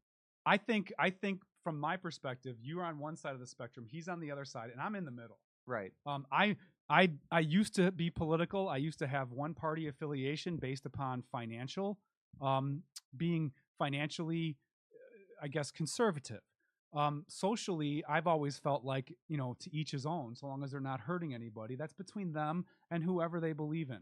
[0.44, 4.09] I think I think from my perspective, you're on one side of the spectrum, he's
[4.09, 5.38] on the other side, and I'm in the middle.
[5.66, 5.92] right.
[6.07, 6.57] Um, I
[6.88, 8.68] I I used to be political.
[8.68, 11.99] I used to have one party affiliation based upon financial,
[12.40, 12.83] um,
[13.16, 14.57] being financially,
[14.92, 16.42] uh, I guess, conservative.
[16.96, 20.70] Um, socially, I've always felt like you know to each his own, so long as
[20.70, 21.76] they're not hurting anybody.
[21.76, 24.00] That's between them and whoever they believe in.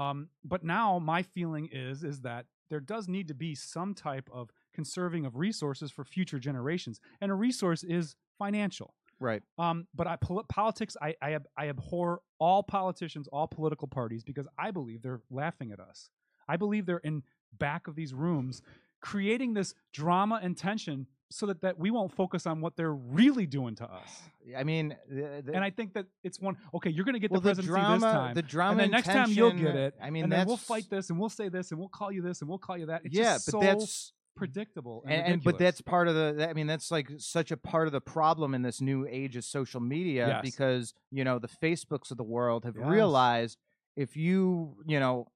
[0.00, 4.28] Um, but now my feeling is is that there does need to be some type
[4.32, 8.94] of conserving of resources for future generations, and a resource is financial.
[9.20, 9.42] Right.
[9.58, 14.24] Um, but I, pol- politics, I, I, ab- I abhor all politicians, all political parties,
[14.24, 16.10] because I believe they're laughing at us.
[16.48, 17.22] I believe they're in
[17.56, 18.60] back of these rooms
[19.00, 23.46] creating this drama and tension so that, that we won't focus on what they're really
[23.46, 24.22] doing to us.
[24.56, 27.30] I mean, the, the, And I think that it's one, okay, you're going to get
[27.30, 28.34] well, the the presidency drama, this time.
[28.34, 29.94] the drama, and then next time you'll get it.
[30.02, 32.22] I mean, and then we'll fight this and we'll say this and we'll call you
[32.22, 33.02] this and we'll call you that.
[33.04, 35.02] It's yeah, but so that's predictable.
[35.06, 36.48] And, and, and but that's part of the.
[36.48, 39.44] I mean, that's like such a part of the problem in this new age of
[39.44, 40.40] social media Yes.
[40.42, 42.86] because you know the Facebooks of the world have Yes.
[42.86, 43.58] realized
[43.96, 45.28] if you you know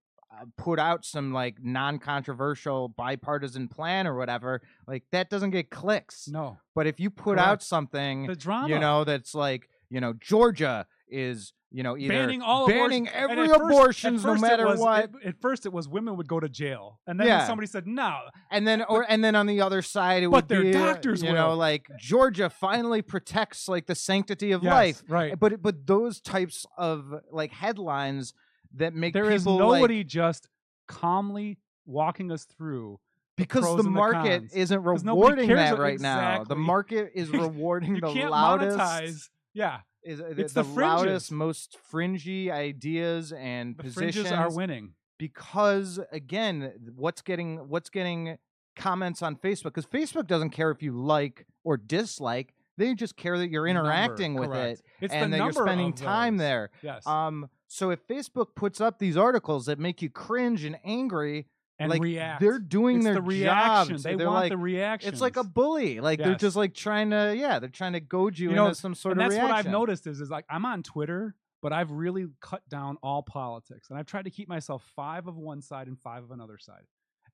[0.57, 6.29] put out some like non-controversial bipartisan plan or whatever, like that doesn't get clicks.
[6.29, 6.59] no.
[6.75, 8.69] But if you put out something, The drama.
[8.69, 13.15] you know, that's like you know Georgia is you know either banning all banning abortions.
[13.31, 15.05] And every first- abortions no matter was- what.
[15.05, 17.47] At, at first, it was women would go to jail, and then Yeah.
[17.47, 18.21] somebody said no.
[18.51, 20.87] And then, or and then on the other side, it But would their be, uh,
[20.95, 21.57] doctors you know, will.
[21.57, 25.03] like Georgia finally protects like the sanctity of Yes, life.
[25.09, 25.39] right?
[25.39, 28.35] But but those types of like headlines
[28.75, 30.49] that make There is nobody like, just
[30.87, 32.99] calmly walking us through
[33.37, 34.53] because the the market cons.
[34.53, 36.45] isn't rewarding that right now.
[36.45, 39.29] The market is rewarding You the can't loudest, monetize.
[39.55, 44.95] Yeah, is, uh, It's the, the loudest, most fringy ideas and the positions are winning.
[45.19, 48.39] because again what's getting what's getting
[48.77, 53.37] comments on facebook because facebook doesn't care if you like or dislike they just care
[53.37, 54.79] that you're Number, interacting with correct.
[55.01, 58.99] it It's and that you're spending time there Yes, um so if facebook puts up
[58.99, 61.47] these articles that make you cringe and angry
[61.79, 62.41] and like react.
[62.41, 63.95] they're doing it's their the reaction.
[63.95, 65.13] jobs They they're want like the reaction.
[65.13, 68.37] it's like a bully like they're just like trying to yeah they're trying to goad
[68.39, 70.29] you, You know, into some sort and of that's reaction what I've noticed is is
[70.31, 74.31] like I'm on Twitter, but I've really cut down all politics, and I've tried to
[74.31, 76.83] keep myself five of one side and five of another side.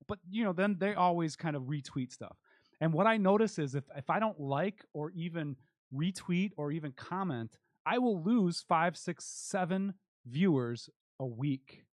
[0.07, 2.37] But you know, then they always kind of retweet stuff.
[2.79, 5.55] And what I notice is if if I don't like or even
[5.91, 9.95] retweet or even comment, I will lose five, six, seven
[10.25, 11.85] viewers a week.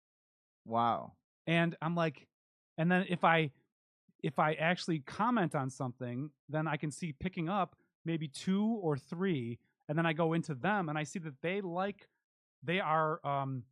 [0.65, 1.13] wow
[1.47, 2.27] And I'm like,
[2.77, 3.51] and then if I
[4.23, 8.97] if I actually comment on something, then I can see picking up maybe two or
[8.97, 9.57] three,
[9.89, 12.07] and then I go into them and I see that they like
[12.63, 13.63] they are um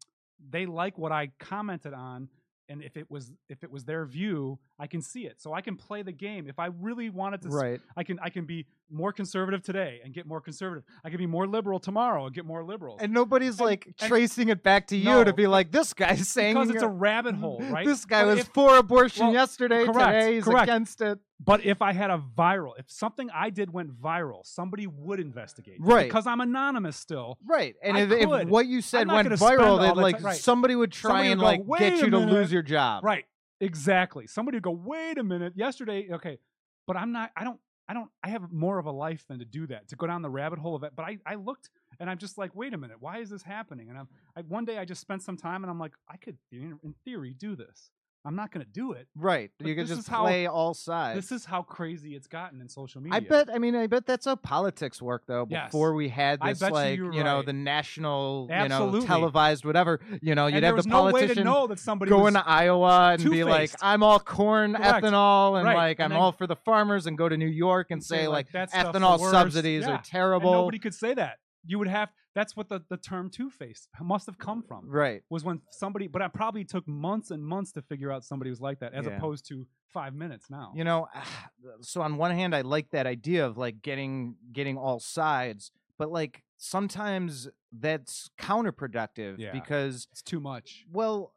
[0.49, 2.29] they like what I commented on.
[2.67, 5.41] And if it was if it was their view, I can see it.
[5.41, 6.47] So I can play the game.
[6.47, 10.13] If I really wanted to right I can I can be more conservative today and
[10.13, 10.83] get more conservative.
[11.03, 12.97] I can be more liberal tomorrow and get more liberal.
[12.99, 15.93] and nobody's And- like and- tracing it back to you No, to be like this
[15.93, 17.85] guy's saying because it's a rabbit hole, right?
[17.85, 19.85] This guy But was if- for abortion well, yesterday.
[19.85, 20.63] correct, Today he's correct.
[20.63, 21.19] against it.
[21.41, 25.77] But if I had a viral, if something I did went viral, somebody would investigate.
[25.79, 26.07] Right.
[26.07, 27.37] Because I'm anonymous still.
[27.45, 27.75] Right.
[27.81, 30.35] And if, if what you said went viral, then like right.
[30.35, 33.03] somebody would try Somebody and would go, like get you to minute." lose your job.
[33.05, 33.25] Right.
[33.61, 34.27] Exactly.
[34.27, 35.53] Somebody would go, wait a minute.
[35.55, 36.39] Yesterday, okay.
[36.87, 39.45] But I'm not, I don't, I don't, I have more of a life than to
[39.45, 40.93] do that, to go down the rabbit hole of it.
[40.95, 41.69] But I, I looked
[41.99, 43.89] and I'm just like, wait a minute, why is this happening?
[43.89, 46.37] And I'm, I, one day I just spent some time and I'm like, I could,
[46.51, 47.89] in in theory, do this.
[48.25, 49.07] I'm not going to do it.
[49.15, 49.49] Right.
[49.57, 51.15] But you can just is how- play all sides.
[51.17, 53.15] This is how crazy it's gotten in social media.
[53.15, 53.49] I bet.
[53.51, 55.47] I mean, I bet that's how politics work, though.
[55.49, 55.67] Yes.
[55.71, 57.45] Before we had this, bet you like you're know, right.
[57.45, 60.01] the national, you know, televised whatever.
[60.21, 62.47] You know, you'd there have the no to politician know that somebody go was, into
[62.47, 65.05] Iowa and be like, "I'm all corn Correct.
[65.05, 65.75] ethanol," and Right.
[65.75, 68.03] like, And "I'm then- all for the farmers," and go to New York and, and
[68.05, 69.91] say, like, like, "That ethanol subsidies Yeah.
[69.91, 70.51] are and terrible.
[70.51, 71.37] nobody could say that.
[71.65, 72.09] You would have.
[72.35, 74.87] That's what the, the term two faced must have come from.
[74.89, 75.21] right.
[75.29, 78.61] Was when somebody, but i probably took months and months to figure out somebody was
[78.61, 79.17] like that, as Yeah.
[79.17, 80.71] opposed to five minutes now.
[80.75, 81.49] You know, ah,
[81.81, 86.11] so on one hand, I like that idea of like getting getting all sides, but
[86.11, 89.51] like sometimes that's counterproductive Yeah.
[89.51, 90.85] because, it's too much.
[90.91, 91.33] well,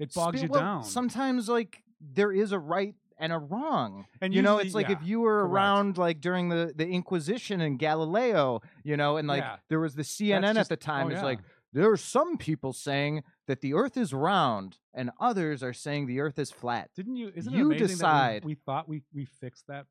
[0.00, 0.84] It bogs you well, down.
[0.84, 4.06] Sometimes like there is a right and a wrong.
[4.20, 5.52] and you know, it's like yeah, if you were correct.
[5.52, 9.56] around like during the the Inquisition in Galileo, you know, and like Yeah.
[9.68, 11.24] there was the CNN at the time oh, is yeah.
[11.24, 11.40] like
[11.72, 16.20] there are some people saying that the earth is round and others are saying the
[16.20, 16.90] earth is flat.
[16.94, 17.32] Didn't you?
[17.34, 18.42] Isn't you it amazing decide.
[18.42, 19.86] that we, we thought we we fixed that?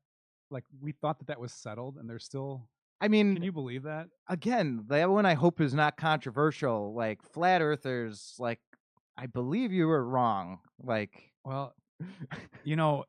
[0.50, 2.68] Like we thought that that was settled, and there's still.
[3.00, 4.08] I mean, Can you believe that?
[4.28, 6.94] again, that one I hope is not controversial.
[6.94, 8.60] Like flat earthers, like
[9.18, 10.60] I believe you were wrong.
[10.82, 11.74] Like Well,
[12.64, 13.04] you know,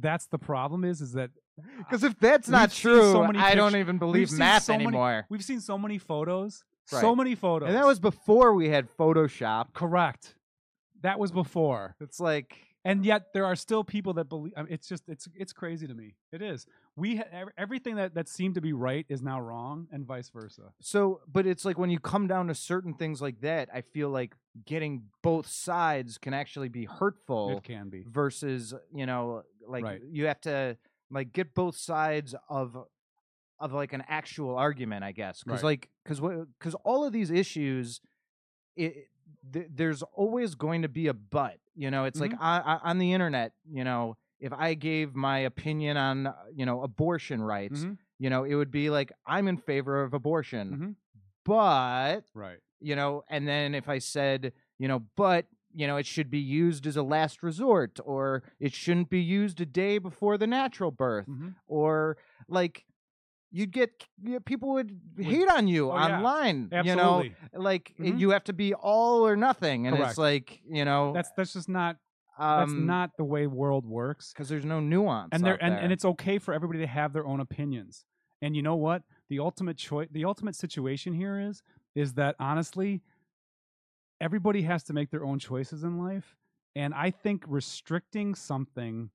[0.00, 0.84] that's the problem.
[0.84, 1.30] Is is that
[1.78, 5.26] because if that's not true, so many I don't even believe math so many- anymore.
[5.28, 9.72] we've seen so many photos, so many photos, And that was before we had Photoshop.
[9.74, 10.34] correct.
[11.02, 14.52] That was before, It's like and yet there are still people that believe.
[14.56, 16.14] I mean, it's just it's it's crazy to me.
[16.32, 16.66] It is.
[16.96, 20.72] We ha- everything that that seemed to be right is now wrong, and vice versa.
[20.80, 24.08] So, but it's like when you come down to certain things like that, I feel
[24.10, 24.34] like
[24.66, 28.04] getting both sides can actually be hurtful It can be.
[28.08, 30.02] versus, you know, like Right.
[30.10, 30.76] you have to
[31.10, 32.76] like get both sides of
[33.60, 35.44] of like an actual argument, I guess.
[35.44, 35.62] Cuz Right.
[35.62, 36.20] like cuz
[36.58, 38.00] cuz all of these issues
[38.74, 39.08] it
[39.52, 42.40] th- there's always going to be a but, you know, it's like Mhm.
[42.40, 46.82] on, on the internet, you know, if I gave my opinion on, uh, you know,
[46.82, 47.98] abortion rights, Mhm.
[48.18, 50.96] you know, it would be like I'm in favor of abortion, Mhm.
[51.44, 52.58] but Right.
[52.80, 56.38] you know, and then if I said, you know, but you know, it should be
[56.38, 60.90] used as a last resort, or it shouldn't be used a day before the natural
[60.90, 61.54] birth, Mhm.
[61.66, 62.84] or like
[63.52, 63.90] you'd get
[64.22, 66.20] you know, people would hate on you Oh, yeah.
[66.20, 68.18] online, you know, like Mhm.
[68.18, 70.12] you have to be all or nothing, and Correct.
[70.12, 71.98] it's like you know, That's that's just not
[72.38, 74.32] um, that's not the way world works.
[74.32, 77.26] because there's no nuance, and there and, and it's okay for everybody to have their
[77.26, 78.04] own opinions
[78.40, 81.62] and you know what the ultimate choice the ultimate situation here is
[81.94, 83.02] is that honestly
[84.20, 86.36] everybody has to make their own choices in life
[86.74, 89.10] and i think restricting something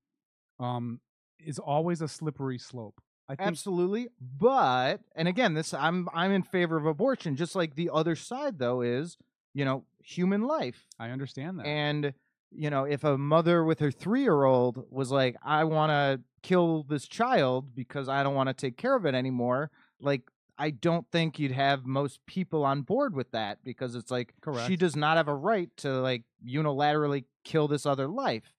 [0.59, 0.99] um
[1.39, 3.01] is always a slippery slope
[3.39, 4.07] Absolutely,
[4.39, 7.35] but and again, this I'm I'm in favor of abortion.
[7.35, 9.17] Just like the other side, though, is
[9.53, 12.13] you know human life, i understand that and
[12.51, 16.21] you know if a mother with her three year old was like, I want to
[16.43, 20.21] kill this child because I don't want to take care of it anymore, like
[20.57, 24.33] I don't think you'd have most people on board with that because it's like
[24.67, 28.53] she does not have a right to like unilaterally kill this other life.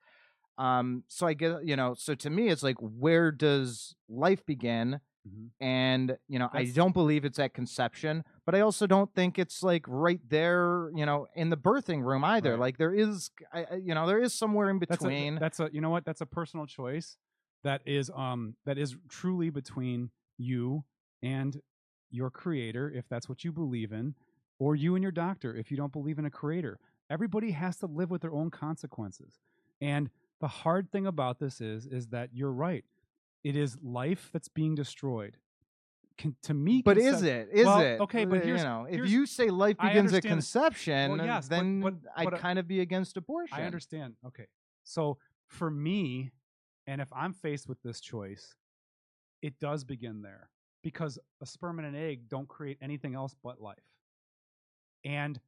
[0.59, 5.01] Um, so I get you know, so to me, it's like, where does life begin?
[5.27, 5.51] Mhm.
[5.61, 9.63] And you know, I don't believe it's at conception, but I also don't think it's
[9.63, 12.53] like right there, you know, in the birthing room either.
[12.53, 12.61] Right.
[12.61, 15.37] Like there is, I, you know, there is somewhere in that's between.
[15.37, 17.17] a, that's a you know what that's a personal choice
[17.65, 20.85] that is um that is truly between you
[21.23, 21.61] and
[22.11, 24.15] your creator if that's what you believe in
[24.59, 26.79] or you and your doctor if you don't believe in a creator
[27.11, 29.41] everybody has to live with their own consequences
[29.81, 30.09] and
[30.41, 32.85] the hard thing about this is is that you're right
[33.45, 35.37] it is life that's being destroyed
[36.17, 37.49] Can, to me but is it?
[37.53, 38.01] Is Well, it?
[38.01, 41.55] okay, but here's- you know, if you say life begins at conception, Well, yes, but-
[41.57, 43.57] then but- I'd but, uh, kind of be against abortion.
[43.57, 44.17] I understand.
[44.27, 44.47] Okay.
[44.83, 46.33] So for me,
[46.89, 48.57] and if I'm faced with this choice,
[49.43, 50.51] it does begin there
[50.83, 53.79] because a sperm and an egg don't create anything else but life.
[55.05, 55.41] And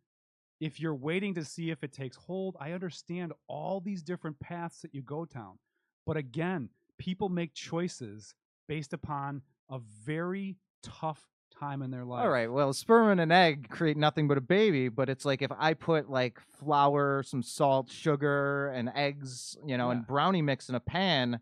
[0.61, 4.81] if you're waiting to see if it takes hold, I understand all these different paths
[4.83, 5.59] that you go down.
[6.07, 6.69] But again,
[6.99, 8.35] people make choices
[8.69, 11.27] based upon a very tough
[11.59, 12.23] time in their life.
[12.23, 12.51] All right.
[12.51, 15.75] Well, sperm and an egg create nothing but a baby, but it's like if I
[15.75, 19.97] put like flour, some salt, sugar, and eggs, you know, Yeah.
[19.99, 21.41] and brownie mix in a pan,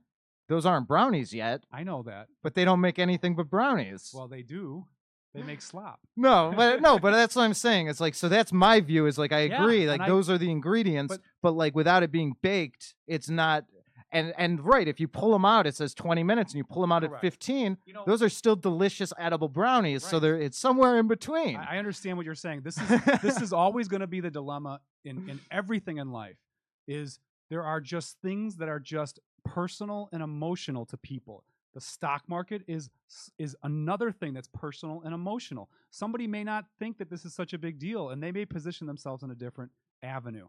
[0.49, 2.29] those aren't brownies yet, I know that.
[2.43, 4.11] but they don't make anything but brownies.
[4.15, 4.87] Well, they do.
[5.39, 6.01] They make slop.
[6.17, 7.89] no, but no, but that's what I'm saying.
[7.89, 10.39] It's like so that's my view is like I Yeah, agree, like I- those are
[10.39, 13.65] the ingredients, but- but, like without it being baked, it's not
[14.11, 16.81] and and right, if you pull them out, it says 20 minutes and you pull
[16.81, 17.17] them out Correct.
[17.17, 20.23] at 15, You know, those are still delicious edible brownies, so Right.
[20.23, 21.57] they're it's somewhere in between.
[21.57, 22.63] I, I understand what you're saying.
[22.63, 22.89] This is
[23.23, 26.37] this is always going to be the dilemma in in everything in life.
[26.87, 27.19] Is
[27.51, 31.45] there are just things that are just personal and emotional to people.
[31.79, 32.91] The stock market is
[33.39, 35.71] is another thing that's personal and emotional.
[35.93, 38.89] Somebody may not think that this is such a big deal and they may position
[38.89, 39.71] themselves in a different
[40.03, 40.49] avenue.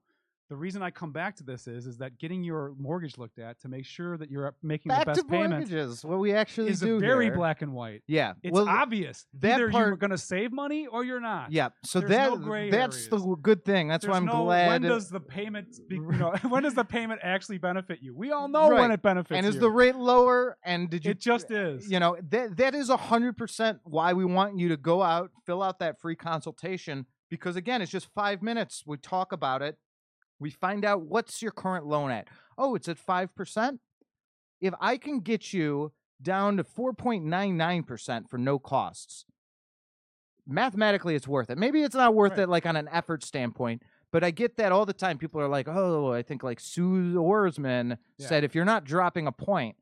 [0.49, 3.59] The reason I come back to this is is that getting your mortgage looked at
[3.61, 6.03] to make sure that you're making Back the to best payment mortgages.
[6.03, 7.35] What we actually is do very here.
[7.35, 8.01] black and white.
[8.07, 8.33] Yeah.
[8.41, 9.27] It's well, obvious.
[9.41, 11.51] that Either you're going to save money or you're not.
[11.51, 11.69] Yeah.
[11.85, 13.21] So There's that no that's the areas.
[13.21, 13.87] w- good thing.
[13.87, 14.69] That's why I'm no, glad.
[14.69, 18.15] When does the payment, be, you know, when does the payment actually benefit you?
[18.15, 19.61] We all know when it benefits and is you.
[19.61, 20.57] the rate lower?
[20.63, 21.11] And did you?
[21.11, 21.91] it just is.
[21.91, 25.29] you know that that is a hundred percent why we want you to go out,
[25.45, 28.83] fill out that free consultation because again, it's just five minutes.
[28.85, 29.77] We talk about it.
[30.39, 32.27] We find out what's your current loan at.
[32.57, 33.79] Oh, it's at five percent.
[34.61, 39.25] If I can get you down to four point nine nine percent for no costs,
[40.47, 41.57] mathematically it's worth it.
[41.57, 42.41] Maybe it's not worth Right.
[42.41, 45.17] it like on an effort standpoint, but I get that all the time.
[45.17, 48.27] People are like, "Oh, I think like Suze Orman Yeah.
[48.27, 49.75] said if you're not dropping a point,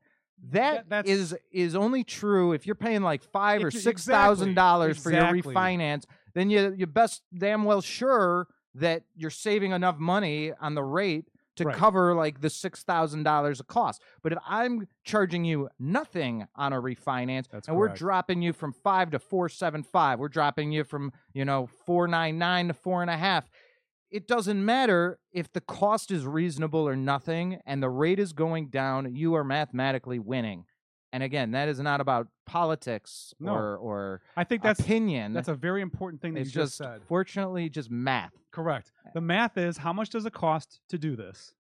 [0.50, 4.54] That- that that's- is is only true if you're paying like five or six thousand
[4.54, 6.04] dollars for your refinance.
[6.34, 11.26] Then you you best damn well sure that you're saving enough money on the rate
[11.56, 11.76] to Right.
[11.76, 14.00] cover like the six thousand dollars of cost.
[14.22, 18.72] But if I'm charging you nothing on a refinance, That's and we're dropping you from
[18.72, 22.74] five to four seven five, we're dropping you from you know four nine nine to
[22.74, 23.48] four and a half.
[24.10, 28.68] It doesn't matter if the cost is reasonable or nothing, and the rate is going
[28.68, 29.14] down.
[29.14, 30.64] You are mathematically winning.
[31.18, 33.52] And again, that is not about politics No.
[33.52, 35.32] or or I think that's opinion.
[35.32, 37.02] that's a very important thing that it's you just just said.
[37.08, 38.30] fortunately just math.
[38.52, 38.92] Correct.
[39.04, 39.10] Eh.
[39.14, 41.54] The math is how much does it cost to do this?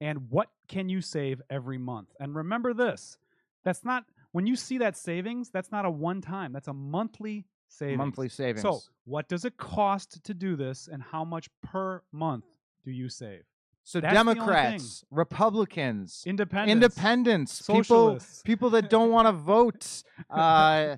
[0.00, 2.08] And what can you save every month?
[2.18, 3.18] And remember this
[3.64, 7.44] that's not, when you see that savings, that's not a one time, that's a monthly
[7.68, 7.98] savings.
[7.98, 8.62] Monthly savings.
[8.62, 12.44] So, what does it cost to do this, and how much per month
[12.82, 13.44] do you save?
[13.86, 14.40] So That's the only thing.
[14.42, 18.42] Democrats, Republicans, Independence, independents, people socialists.
[18.42, 20.96] people that don't want to vote, uh,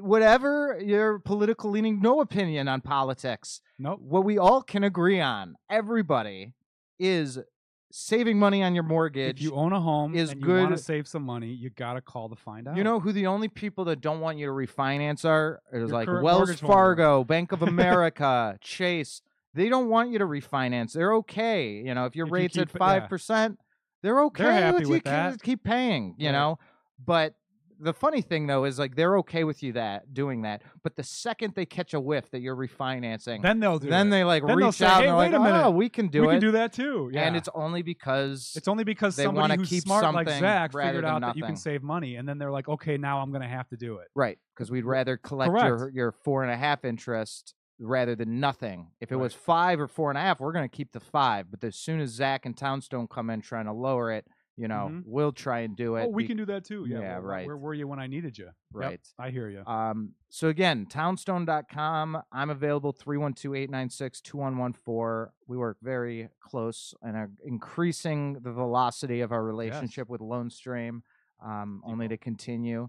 [0.00, 3.60] whatever your political leaning, no opinion on politics.
[3.78, 4.00] Nope.
[4.00, 6.54] What we all can agree on, everybody,
[6.98, 7.38] is
[7.92, 9.40] saving money on your mortgage.
[9.40, 11.92] If you own a home is and you want to save some money, you got
[11.92, 12.78] to call to find out.
[12.78, 15.60] You know who the only people that don't want you to refinance are?
[15.70, 16.58] It was Your like Wells.
[16.58, 19.20] Fargo, Bank of America, Chase.
[19.54, 20.92] They don't want you to refinance.
[20.92, 21.72] They're okay.
[21.84, 22.86] You know, if your If you rate's at keep it- yeah.
[23.00, 23.58] five percent,
[24.02, 25.42] they're okay happy with you with keep- that.
[25.42, 26.14] keep paying.
[26.18, 26.32] You Right.
[26.32, 26.58] know,
[27.04, 27.34] but
[27.80, 30.62] the funny thing though is like they're okay with you that doing that.
[30.84, 34.10] But the second they catch a whiff that you're refinancing, then they'll do then it.
[34.10, 35.64] they like Then reach say, out "Hey, and they're wait like, a minute.
[35.66, 37.10] "Oh, we can do we it." can do that too.
[37.12, 37.22] Yeah.
[37.26, 40.72] And it's only because It's only because they somebody wanna who's keep smart like Zach
[40.72, 43.42] figured out that you can save money, and then they're like, okay, now I'm going
[43.42, 44.08] to have to do it.
[44.14, 48.88] Right, because we'd rather collect your your four and a half interest rather than nothing.
[49.00, 51.50] If it was five or four and a half, we're gonna keep the five.
[51.50, 54.88] But as soon as Zach and Townstone come in trying to lower it, you know,
[54.92, 55.02] Mhm.
[55.04, 56.04] we'll try and do it.
[56.04, 56.86] Oh, we be- can do that too.
[56.88, 57.44] Yeah, Yeah, right.
[57.44, 58.44] Where were you when I needed you?
[58.44, 59.00] Yep, Right.
[59.18, 59.64] I hear you.
[59.66, 62.22] Um, so again, townstone.com.
[62.30, 65.32] I'm available 312-896-2114.
[65.48, 71.02] We work very close and are increasing the velocity of our relationship with LoanStream,
[71.44, 72.88] um, only to continue.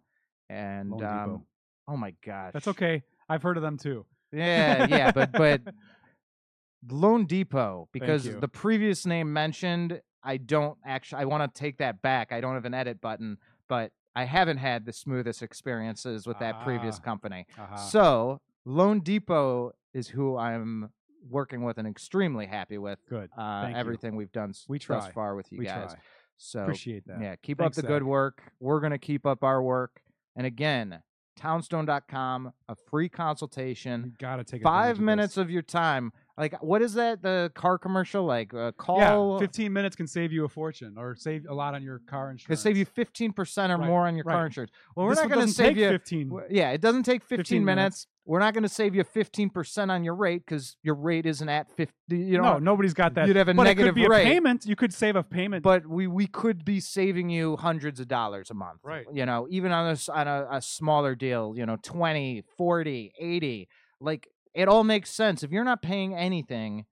[0.50, 1.45] And um,
[1.88, 2.54] oh my gosh.
[2.54, 3.02] That's okay.
[3.28, 4.06] I've heard of them too.
[4.36, 5.62] Yeah, yeah, but but
[6.89, 8.39] Loan Depot because you.
[8.39, 11.21] the previous name mentioned, I don't actually.
[11.21, 12.32] I want to take that back.
[12.32, 16.63] I don't have an edit button, but I haven't had the smoothest experiences with that
[16.63, 17.04] previous Ah.
[17.04, 17.45] company.
[17.58, 17.76] Uh-huh.
[17.78, 20.89] So Loan Depot is who I'm
[21.28, 23.00] working with and extremely happy with.
[23.10, 23.30] Good.
[23.36, 23.80] Uh, Thank you.
[23.80, 25.91] everything we've done We thus far with you we guys.
[25.93, 26.02] try.
[26.38, 27.19] So Appreciate that.
[27.21, 28.43] yeah, keep Thanks, up the good work.
[28.60, 30.02] We're going to keep up our work.
[30.36, 31.02] And again,
[31.36, 34.04] townstone.com, a free consultation.
[34.06, 36.12] You got to take Five advantage of minutes of your time.
[36.38, 37.21] Like, what is that?
[37.21, 38.26] The car commercial?
[38.26, 39.34] Like, uh, call.
[39.39, 42.30] Yeah, 15 minutes can save you a fortune or save a lot on your car
[42.32, 42.48] insurance.
[42.48, 44.71] Could save you 15% or Right, more on your car insurance.
[44.95, 45.89] Well, we're not going to save you.
[45.89, 46.32] 15.
[46.50, 47.78] Yeah, it doesn't take 15, 15 minutes.
[47.78, 48.08] minutes.
[48.27, 51.69] We're not going to save you 15% on your rate because your rate isn't at
[51.77, 51.93] 50.
[52.09, 53.27] You know, no, nobody's got that.
[53.27, 54.23] you'd have a but it could be rate.
[54.23, 54.65] a payment.
[54.65, 55.61] You could save a payment.
[55.63, 59.05] but we we could be saving you hundreds of dollars a month Right.
[59.13, 63.67] you know even on a, on a, a smaller deal you know 20 40 80
[64.01, 66.85] like it all makes sense if you're not paying anything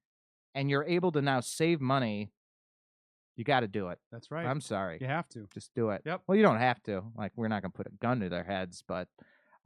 [0.53, 2.32] and you're able to now save money
[3.36, 4.45] you got to do it That's right.
[4.45, 5.47] i'm sorry you have to.
[5.53, 6.22] just do it Yep.
[6.28, 8.43] well you don't have to like we're not going to put a gun to their
[8.43, 9.08] heads but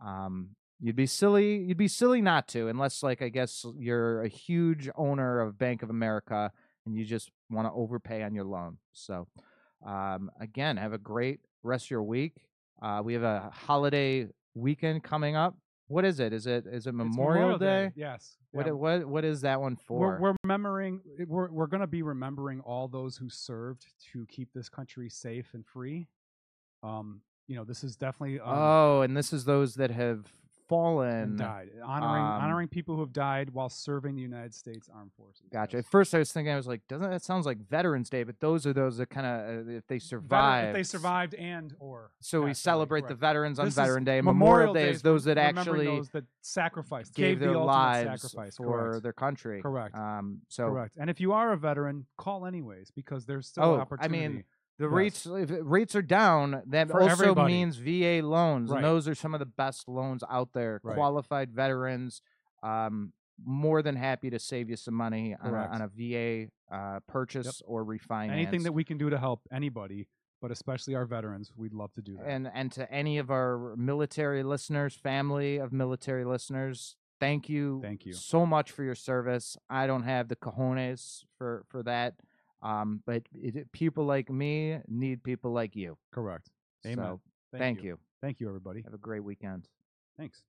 [0.05, 4.27] um you'd be silly you'd be silly not to unless like i guess you're a
[4.27, 6.51] huge owner of bank of america
[6.85, 9.27] and you just want to overpay on your loan so
[9.85, 12.33] um again have a great rest of your week
[12.81, 15.55] uh we have a holiday weekend coming up
[15.89, 16.33] What is it?
[16.33, 17.91] Is it is it It's Memorial, Day?
[17.95, 18.35] Yes.
[18.51, 18.73] What yeah.
[18.73, 19.99] what what is that one for?
[19.99, 20.99] We're, we're remembering.
[21.25, 25.53] We're we're going to be remembering all those who served to keep this country safe
[25.53, 26.09] and free.
[26.83, 30.25] Um, you know, this is definitely um, oh, and this is those that have
[30.67, 31.37] fallen.
[31.37, 35.43] died, honoring um, honoring people who have died while serving the United States Armed Forces.
[35.51, 35.77] Gotcha.
[35.77, 38.23] At first, I was thinking, I was like, doesn't that sounds like Veterans Day?
[38.23, 41.73] But those are those that kind of, if they survived, survive, if they survived and
[41.79, 44.21] or So we celebrate the veterans on This Veteran Day.
[44.21, 48.55] Memorial Day is those that actually those that sacrificed, gave the their ultimate lives sacrifice.
[48.57, 49.03] for correct.
[49.03, 49.61] their country.
[49.61, 49.95] Correct.
[49.95, 50.97] Um, so Correct.
[50.99, 54.43] And if you are a veteran, call anyways because there's still Oh, an I mean,
[54.77, 54.93] the Yes.
[54.93, 56.61] rates if rates are down.
[56.67, 57.53] That For also everybody.
[57.53, 58.77] means VA loans, Right.
[58.77, 60.79] and those are some of the best loans out there.
[60.83, 60.95] Right.
[60.95, 62.21] Qualified veterans,
[62.63, 63.13] um,
[63.43, 67.61] more than happy to save you some money on a, on a VA uh, purchase
[67.65, 68.31] or refinance.
[68.31, 70.07] anything that we can do to help anybody,
[70.41, 72.25] but especially our veterans, we'd love to do that.
[72.27, 78.05] and and to any of our military listeners, family of military listeners, thank you, Thank
[78.05, 78.13] you.
[78.13, 79.55] so much for your service.
[79.69, 82.15] I don't have the cojones for for that,
[82.61, 85.97] um, but it, people like me need people like you.
[86.11, 86.49] Correct.
[86.85, 86.97] Amen.
[86.97, 87.21] So
[87.57, 87.97] thank you.
[88.21, 88.81] Thank you, everybody.
[88.81, 89.67] Have a great weekend.
[90.17, 90.41] Thanks.